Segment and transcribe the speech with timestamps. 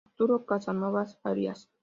[0.07, 1.69] Arturo Casanovas Arias.